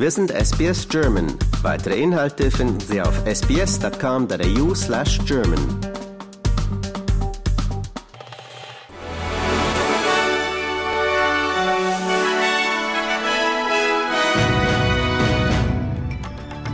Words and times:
Wir 0.00 0.12
sind 0.12 0.30
SBS 0.30 0.88
German. 0.88 1.26
Weitere 1.62 2.00
Inhalte 2.00 2.52
finden 2.52 2.78
Sie 2.78 3.02
auf 3.02 3.20
sbs.com.au 3.26 4.72
slash 4.72 5.18
German. 5.26 5.58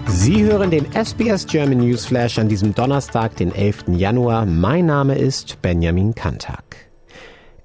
Sie 0.07 0.45
hören 0.45 0.71
den 0.71 0.85
SBS 0.93 1.46
German 1.46 1.79
Newsflash 1.79 2.39
an 2.39 2.50
diesem 2.50 2.75
Donnerstag, 2.75 3.36
den 3.36 3.54
11. 3.54 3.85
Januar. 3.96 4.45
Mein 4.45 4.85
Name 4.85 5.17
ist 5.17 5.63
Benjamin 5.63 6.14
Kantak. 6.14 6.84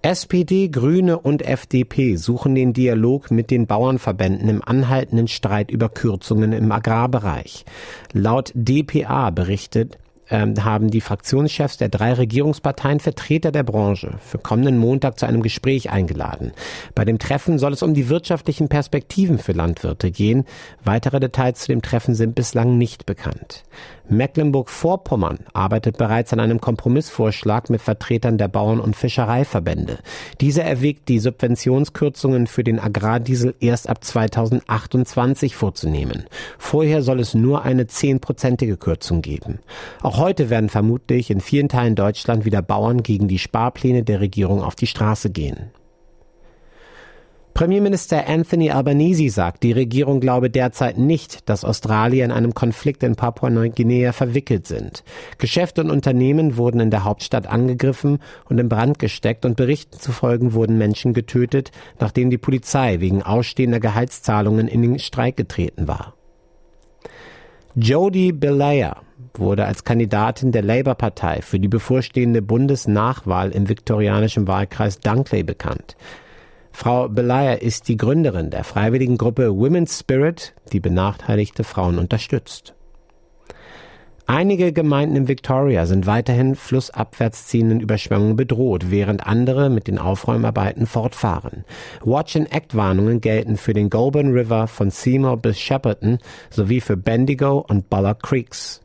SPD, 0.02 0.70
Grüne 0.70 1.20
und 1.20 1.42
FDP 1.42 2.16
suchen 2.16 2.56
den 2.56 2.72
Dialog 2.72 3.32
mit 3.32 3.52
den 3.52 3.68
Bauernverbänden 3.68 4.48
im 4.48 4.64
anhaltenden 4.64 5.28
Streit 5.28 5.70
über 5.70 5.90
Kürzungen 5.90 6.54
im 6.54 6.72
Agrarbereich. 6.72 7.66
Laut 8.14 8.54
DPA 8.56 9.30
berichtet 9.32 9.98
ähm, 10.30 10.64
haben 10.64 10.90
die 10.90 11.02
Fraktionschefs 11.02 11.78
der 11.78 11.90
drei 11.90 12.14
Regierungsparteien 12.14 13.00
Vertreter 13.00 13.52
der 13.52 13.64
Branche 13.64 14.14
für 14.20 14.38
kommenden 14.38 14.78
Montag 14.78 15.20
zu 15.20 15.26
einem 15.26 15.42
Gespräch 15.42 15.90
eingeladen. 15.90 16.54
Bei 16.96 17.04
dem 17.04 17.20
Treffen 17.20 17.60
soll 17.60 17.74
es 17.74 17.84
um 17.84 17.94
die 17.94 18.10
wirtschaftlichen 18.10 18.70
Perspektiven 18.70 19.38
für 19.38 19.52
Landwirte 19.52 20.12
gehen. 20.12 20.46
Weitere 20.84 21.20
Details 21.20 21.60
zu 21.60 21.68
dem 21.68 21.82
Treffen 21.82 22.16
sind 22.16 22.36
bislang 22.36 22.78
nicht 22.78 23.06
bekannt. 23.06 23.64
Mecklenburg-Vorpommern 24.10 25.40
arbeitet 25.54 25.98
bereits 25.98 26.34
an 26.34 26.40
einem 26.40 26.62
Kompromissvorschlag 26.62 27.70
mit 27.70 27.82
Vertretern 27.82 28.38
der 28.38 28.48
Bauern- 28.48 28.80
und 28.80 28.96
Fischereiverbände. 28.96 30.00
Diese 30.42 30.64
erwägt, 30.64 31.10
die 31.10 31.20
Subventionskürzungen 31.20 32.48
für 32.48 32.64
den 32.64 32.80
Agrardiesel 32.80 33.56
erst 33.60 33.90
ab 33.90 34.04
2028 34.04 35.56
vorzunehmen. 35.56 36.26
Vorher 36.58 37.02
soll 37.02 37.20
es 37.20 37.34
nur 37.34 37.64
eine 37.64 37.88
zehnprozentige 37.88 38.78
Kürzung 38.78 39.22
geben. 39.22 39.60
Auch 40.02 40.18
heute 40.18 40.50
werden 40.50 40.70
vermutlich 40.70 41.32
in 41.32 41.42
vielen 41.42 41.70
Teilen 41.70 41.96
Deutschland 41.96 42.46
wieder 42.46 42.62
Bauern 42.62 43.04
gegen 43.04 43.28
die 43.28 43.40
Sparpläne 43.40 44.04
der 44.04 44.20
Regierung 44.20 44.64
auf 44.64 44.76
die 44.76 44.88
Straße 44.88 45.30
gehen. 45.30 45.72
Premierminister 47.60 48.26
Anthony 48.26 48.72
Albanese 48.72 49.30
sagt, 49.30 49.64
die 49.64 49.74
Regierung 49.74 50.22
glaube 50.22 50.50
derzeit 50.50 50.98
nicht, 50.98 51.50
dass 51.50 51.66
Australier 51.66 52.24
in 52.24 52.32
einem 52.32 52.54
Konflikt 52.54 53.04
in 53.04 53.18
Papua-Neuguinea 53.18 54.14
verwickelt 54.14 54.66
sind. 54.66 55.04
Geschäfte 55.40 55.82
und 55.82 55.92
Unternehmen 55.92 56.56
wurden 56.56 56.80
in 56.80 56.90
der 56.90 57.04
Hauptstadt 57.04 57.48
angegriffen 57.48 58.20
und 58.46 58.62
in 58.62 58.70
Brand 58.70 58.98
gesteckt 58.98 59.44
und 59.44 59.58
Berichten 59.58 60.00
zufolge 60.00 60.54
wurden 60.54 60.78
Menschen 60.78 61.14
getötet, 61.14 61.72
nachdem 62.00 62.30
die 62.30 62.38
Polizei 62.38 63.02
wegen 63.02 63.24
ausstehender 63.24 63.82
Gehaltszahlungen 63.82 64.70
in 64.70 64.82
den 64.82 64.98
Streik 64.98 65.36
getreten 65.36 65.90
war. 65.90 66.14
Jodie 67.76 68.32
Belair 68.32 69.02
wurde 69.34 69.66
als 69.66 69.84
Kandidatin 69.84 70.54
der 70.54 70.64
Labour-Partei 70.64 71.42
für 71.42 71.60
die 71.60 71.68
bevorstehende 71.68 72.42
Bundesnachwahl 72.42 73.52
im 73.52 73.68
viktorianischen 73.68 74.48
Wahlkreis 74.48 75.02
Dunkley 75.02 75.44
bekannt. 75.44 75.98
Frau 76.82 77.10
Belair 77.10 77.62
ist 77.62 77.90
die 77.90 77.98
Gründerin 77.98 78.52
der 78.52 78.64
freiwilligen 78.64 79.18
Gruppe 79.18 79.50
Women's 79.50 80.00
Spirit, 80.00 80.54
die 80.72 80.80
benachteiligte 80.80 81.66
Frauen 81.66 82.00
unterstützt. 82.00 82.74
Einige 84.28 84.72
Gemeinden 84.72 85.18
in 85.18 85.28
Victoria 85.28 85.86
sind 85.86 86.08
weiterhin 86.08 86.56
flussabwärts 86.56 87.48
ziehenden 87.48 87.82
Überschwemmungen 87.82 88.38
bedroht, 88.38 88.92
während 88.92 89.28
andere 89.28 89.70
mit 89.70 89.90
den 89.90 89.98
Aufräumarbeiten 89.98 90.88
fortfahren. 90.88 91.66
Watch-and-Act-Warnungen 92.06 93.20
gelten 93.20 93.58
für 93.58 93.74
den 93.74 93.90
Goulburn 93.90 94.32
River 94.32 94.68
von 94.68 94.90
Seymour 94.90 95.36
bis 95.36 95.60
Shepparton 95.60 96.20
sowie 96.50 96.80
für 96.80 96.96
Bendigo 96.96 97.58
und 97.68 97.90
Buller 97.90 98.16
Creeks. 98.16 98.80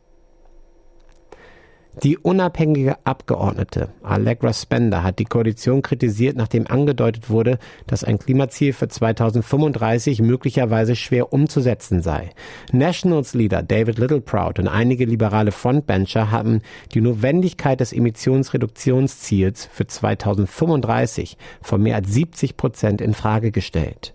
Die 2.03 2.19
unabhängige 2.19 2.97
Abgeordnete 3.05 3.89
Allegra 4.03 4.53
Spender 4.53 5.05
hat 5.05 5.21
die 5.21 5.25
Koalition 5.25 5.81
kritisiert, 5.81 6.37
nachdem 6.37 6.67
angedeutet 6.67 7.31
wurde, 7.31 7.59
dass 7.87 8.03
ein 8.03 8.19
Klimaziel 8.19 8.73
für 8.73 8.89
2035 8.89 10.21
möglicherweise 10.21 10.97
schwer 10.97 11.33
umzusetzen 11.33 12.03
sei. 12.03 12.31
Nationals 12.73 13.35
Leader 13.35 13.63
David 13.63 13.99
Littleproud 13.99 14.59
und 14.59 14.67
einige 14.67 15.05
liberale 15.05 15.53
Frontbencher 15.53 16.33
haben 16.33 16.63
die 16.93 17.01
Notwendigkeit 17.01 17.79
des 17.79 17.93
Emissionsreduktionsziels 17.93 19.67
für 19.67 19.87
2035 19.87 21.39
von 21.63 21.81
mehr 21.81 21.97
als 21.97 22.13
70 22.13 22.57
Prozent 22.57 23.01
in 23.01 23.15
Frage 23.15 23.53
gestellt. 23.53 24.15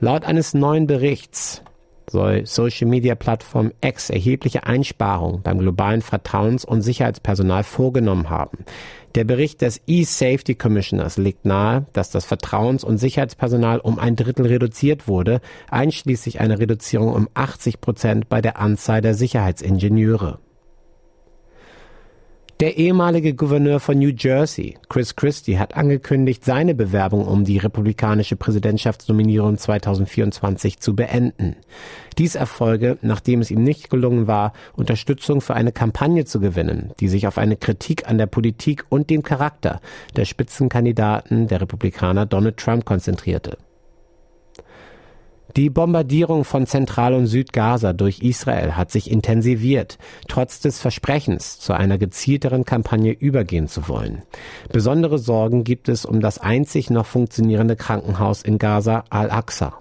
Laut 0.00 0.24
eines 0.24 0.54
neuen 0.54 0.86
Berichts 0.86 1.62
soll 2.10 2.46
Social-Media-Plattform 2.46 3.72
X 3.80 4.10
erhebliche 4.10 4.64
Einsparungen 4.64 5.42
beim 5.42 5.58
globalen 5.58 6.02
Vertrauens- 6.02 6.64
und 6.64 6.82
Sicherheitspersonal 6.82 7.64
vorgenommen 7.64 8.30
haben. 8.30 8.64
Der 9.14 9.24
Bericht 9.24 9.62
des 9.62 9.80
E-Safety 9.86 10.54
Commissioners 10.56 11.16
legt 11.16 11.44
nahe, 11.44 11.86
dass 11.92 12.10
das 12.10 12.26
Vertrauens- 12.26 12.84
und 12.84 12.98
Sicherheitspersonal 12.98 13.80
um 13.80 13.98
ein 13.98 14.14
Drittel 14.14 14.46
reduziert 14.46 15.08
wurde, 15.08 15.40
einschließlich 15.70 16.40
einer 16.40 16.58
Reduzierung 16.58 17.14
um 17.14 17.28
80 17.34 17.80
Prozent 17.80 18.28
bei 18.28 18.42
der 18.42 18.58
Anzahl 18.58 19.00
der 19.00 19.14
Sicherheitsingenieure. 19.14 20.38
Der 22.60 22.78
ehemalige 22.78 23.34
Gouverneur 23.34 23.80
von 23.80 23.98
New 23.98 24.12
Jersey, 24.16 24.78
Chris 24.88 25.14
Christie, 25.14 25.58
hat 25.58 25.76
angekündigt, 25.76 26.42
seine 26.42 26.74
Bewerbung 26.74 27.28
um 27.28 27.44
die 27.44 27.58
republikanische 27.58 28.34
Präsidentschaftsnominierung 28.36 29.58
2024 29.58 30.80
zu 30.80 30.96
beenden. 30.96 31.56
Dies 32.16 32.34
erfolge, 32.34 32.96
nachdem 33.02 33.42
es 33.42 33.50
ihm 33.50 33.62
nicht 33.62 33.90
gelungen 33.90 34.26
war, 34.26 34.54
Unterstützung 34.74 35.42
für 35.42 35.52
eine 35.52 35.70
Kampagne 35.70 36.24
zu 36.24 36.40
gewinnen, 36.40 36.92
die 36.98 37.08
sich 37.08 37.26
auf 37.26 37.36
eine 37.36 37.56
Kritik 37.56 38.08
an 38.08 38.16
der 38.16 38.26
Politik 38.26 38.86
und 38.88 39.10
dem 39.10 39.22
Charakter 39.22 39.82
der 40.16 40.24
Spitzenkandidaten 40.24 41.48
der 41.48 41.60
Republikaner 41.60 42.24
Donald 42.24 42.56
Trump 42.56 42.86
konzentrierte. 42.86 43.58
Die 45.56 45.70
Bombardierung 45.70 46.44
von 46.44 46.66
Zentral- 46.66 47.14
und 47.14 47.28
Südgaza 47.28 47.94
durch 47.94 48.18
Israel 48.20 48.76
hat 48.76 48.90
sich 48.90 49.10
intensiviert, 49.10 49.96
trotz 50.28 50.60
des 50.60 50.78
Versprechens, 50.78 51.58
zu 51.58 51.72
einer 51.72 51.96
gezielteren 51.96 52.66
Kampagne 52.66 53.12
übergehen 53.12 53.66
zu 53.66 53.88
wollen. 53.88 54.20
Besondere 54.70 55.16
Sorgen 55.18 55.64
gibt 55.64 55.88
es 55.88 56.04
um 56.04 56.20
das 56.20 56.38
einzig 56.38 56.90
noch 56.90 57.06
funktionierende 57.06 57.74
Krankenhaus 57.74 58.42
in 58.42 58.58
Gaza 58.58 59.04
Al-Aqsa. 59.08 59.78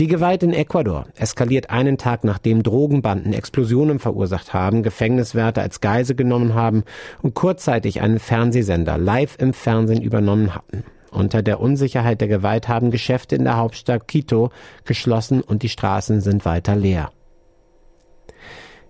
Die 0.00 0.08
Gewalt 0.08 0.42
in 0.42 0.52
Ecuador 0.52 1.06
eskaliert 1.14 1.70
einen 1.70 1.98
Tag 1.98 2.24
nachdem 2.24 2.64
Drogenbanden 2.64 3.32
Explosionen 3.32 4.00
verursacht 4.00 4.54
haben, 4.54 4.82
Gefängniswärter 4.82 5.62
als 5.62 5.80
Geise 5.80 6.16
genommen 6.16 6.54
haben 6.54 6.82
und 7.22 7.34
kurzzeitig 7.34 8.00
einen 8.00 8.18
Fernsehsender 8.18 8.98
live 8.98 9.36
im 9.38 9.52
Fernsehen 9.52 10.02
übernommen 10.02 10.52
hatten. 10.52 10.82
Unter 11.10 11.42
der 11.42 11.60
Unsicherheit 11.60 12.20
der 12.20 12.28
Gewalt 12.28 12.68
haben 12.68 12.90
Geschäfte 12.90 13.36
in 13.36 13.44
der 13.44 13.56
Hauptstadt 13.56 14.08
Quito 14.08 14.50
geschlossen 14.84 15.40
und 15.40 15.62
die 15.62 15.68
Straßen 15.68 16.20
sind 16.20 16.44
weiter 16.44 16.76
leer. 16.76 17.10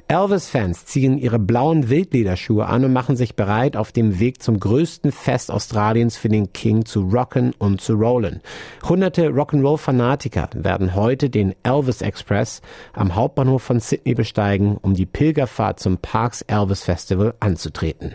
Elvis-Fans 0.08 0.86
ziehen 0.86 1.18
ihre 1.18 1.40
blauen 1.40 1.88
Wildlederschuhe 1.88 2.66
an 2.66 2.84
und 2.84 2.92
machen 2.92 3.16
sich 3.16 3.34
bereit, 3.34 3.76
auf 3.76 3.90
dem 3.90 4.20
Weg 4.20 4.40
zum 4.40 4.60
größten 4.60 5.10
Fest 5.10 5.50
Australiens 5.50 6.16
für 6.16 6.28
den 6.28 6.52
King 6.52 6.84
zu 6.84 7.00
rocken 7.00 7.52
und 7.58 7.80
zu 7.80 7.94
rollen. 7.94 8.40
Hunderte 8.88 9.30
Rock'n'Roll-Fanatiker 9.30 10.50
werden 10.54 10.94
heute 10.94 11.28
den 11.28 11.56
Elvis 11.64 12.02
Express 12.02 12.62
am 12.92 13.16
Hauptbahnhof 13.16 13.64
von 13.64 13.80
Sydney 13.80 14.14
besteigen, 14.14 14.76
um 14.76 14.94
die 14.94 15.06
Pilgerfahrt 15.06 15.80
zum 15.80 15.98
Parks 15.98 16.42
Elvis 16.42 16.84
Festival 16.84 17.34
anzutreten. 17.40 18.14